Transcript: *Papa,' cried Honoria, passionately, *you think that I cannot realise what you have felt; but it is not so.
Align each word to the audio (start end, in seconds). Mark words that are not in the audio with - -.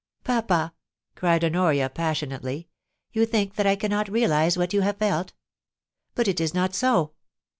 *Papa,' 0.23 0.73
cried 1.13 1.45
Honoria, 1.45 1.87
passionately, 1.87 2.67
*you 3.13 3.23
think 3.23 3.53
that 3.53 3.67
I 3.67 3.75
cannot 3.75 4.09
realise 4.09 4.57
what 4.57 4.73
you 4.73 4.81
have 4.81 4.97
felt; 4.97 5.33
but 6.15 6.27
it 6.27 6.39
is 6.41 6.55
not 6.55 6.73
so. 6.73 7.13